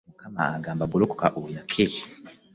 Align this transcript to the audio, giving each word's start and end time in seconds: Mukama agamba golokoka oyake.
Mukama 0.09 0.41
agamba 0.57 0.89
golokoka 0.91 1.25
oyake. 1.41 1.85